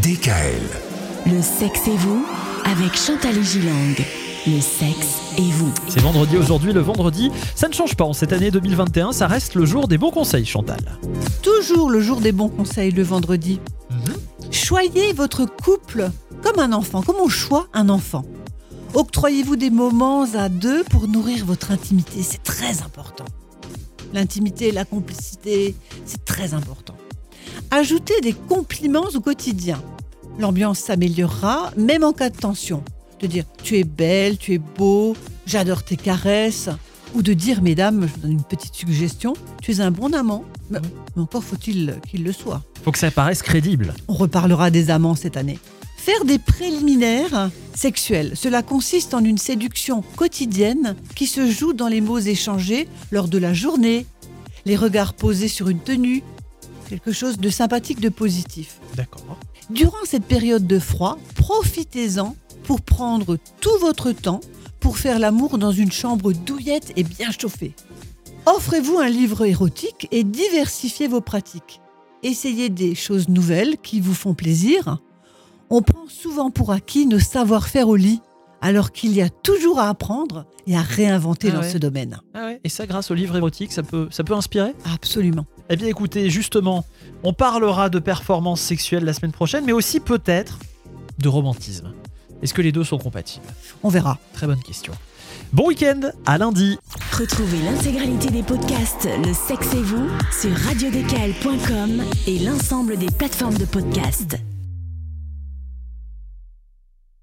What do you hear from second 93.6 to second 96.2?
On verra. Très bonne question. Bon week-end,